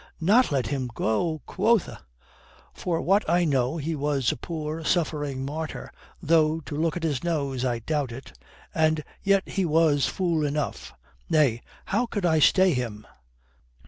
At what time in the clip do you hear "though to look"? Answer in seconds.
6.19-6.97